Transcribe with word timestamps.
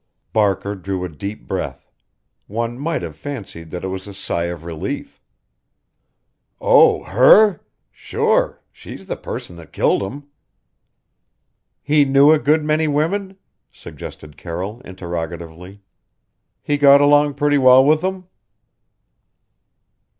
Barker 0.33 0.73
drew 0.73 1.05
a 1.05 1.09
deep 1.09 1.47
breath. 1.47 1.91
One 2.47 2.79
might 2.79 3.03
have 3.03 3.15
fancied 3.15 3.69
that 3.69 3.83
it 3.83 3.89
was 3.89 4.07
a 4.07 4.15
sigh 4.15 4.45
of 4.45 4.63
relief. 4.63 5.21
"Oh, 6.59 7.03
her? 7.03 7.61
Sure! 7.91 8.63
She's 8.71 9.05
the 9.05 9.15
person 9.15 9.57
that 9.57 9.71
killed 9.71 10.01
him!" 10.01 10.25
"He 11.83 12.03
knew 12.03 12.31
a 12.31 12.39
good 12.39 12.63
many 12.65 12.87
women?" 12.87 13.37
suggested 13.71 14.37
Carroll 14.37 14.81
interrogatively. 14.83 15.83
"He 16.63 16.77
got 16.79 16.99
along 16.99 17.35
pretty 17.35 17.59
well 17.59 17.85
with 17.85 18.01
them?" 18.01 18.27